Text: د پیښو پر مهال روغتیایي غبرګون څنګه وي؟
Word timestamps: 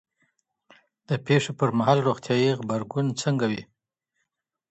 د 1.09 1.11
پیښو 1.25 1.51
پر 1.59 1.69
مهال 1.77 1.99
روغتیایي 2.07 2.51
غبرګون 2.59 3.05
څنګه 3.21 3.45
وي؟ 3.51 3.63